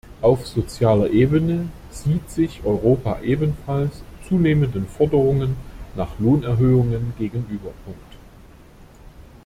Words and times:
Auf 0.23 0.47
sozialer 0.47 1.11
Ebene 1.11 1.69
sieht 1.91 2.27
sich 2.31 2.63
Europa 2.65 3.21
ebenfalls 3.21 4.01
zunehmenden 4.27 4.87
Forderungen 4.87 5.55
nach 5.95 6.17
Lohnerhöhungen 6.17 7.13
gegenüber. 7.19 7.69